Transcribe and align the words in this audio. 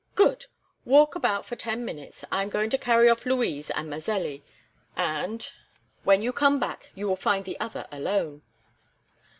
"Good! 0.15 0.47
Walk 0.83 1.13
about 1.13 1.45
for 1.45 1.55
ten 1.55 1.85
minutes. 1.85 2.25
I 2.31 2.41
am 2.41 2.49
going 2.49 2.71
to 2.71 2.77
carry 2.79 3.07
off 3.07 3.23
Louise 3.27 3.69
and 3.69 3.87
Mazelli, 3.87 4.41
and, 4.95 5.47
when 6.03 6.23
you 6.23 6.33
come 6.33 6.59
back, 6.59 6.89
you 6.95 7.07
will 7.07 7.15
find 7.15 7.45
the 7.45 7.59
other 7.59 7.87
alone." 7.91 8.41